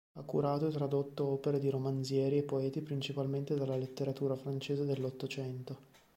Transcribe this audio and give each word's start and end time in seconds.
Ha 0.15 0.23
curato 0.23 0.65
e 0.65 0.71
tradotto 0.71 1.27
opere 1.27 1.59
di 1.59 1.69
romanzieri 1.69 2.39
e 2.39 2.43
poeti 2.43 2.81
principalmente 2.81 3.53
della 3.53 3.75
letteratura 3.75 4.35
francese 4.35 4.83
dell'Ottocento. 4.83 5.77